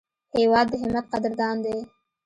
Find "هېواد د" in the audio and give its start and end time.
0.37-0.73